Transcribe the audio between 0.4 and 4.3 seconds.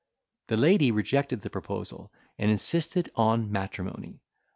The lady rejected the proposal, and insisted on matrimony.